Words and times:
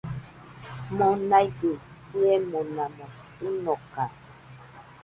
Monaigɨ 0.95 1.69
fɨemonamo 2.09 3.05
tɨnoka 3.37 4.03